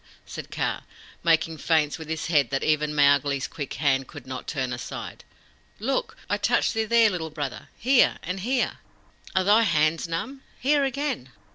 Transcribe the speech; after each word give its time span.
said 0.25 0.49
Kaa, 0.49 0.81
making 1.23 1.59
feints 1.59 1.99
with 1.99 2.07
his 2.09 2.25
head 2.25 2.49
that 2.49 2.63
even 2.63 2.95
Mowgli's 2.95 3.47
quick 3.47 3.75
hand 3.75 4.07
could 4.07 4.25
not 4.25 4.47
turn 4.47 4.73
aside. 4.73 5.23
"Look! 5.77 6.17
I 6.27 6.37
touch 6.39 6.73
thee 6.73 6.87
here, 6.87 7.11
Little 7.11 7.29
Brother! 7.29 7.69
Here, 7.77 8.17
and 8.23 8.39
here! 8.39 8.79
Are 9.35 9.43
thy 9.43 9.61
hands 9.61 10.07
numb? 10.07 10.41
Here 10.59 10.83
again!" 10.83 11.29